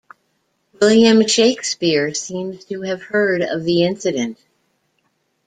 [0.81, 4.39] William Shakespeare seems to have heard of the incident.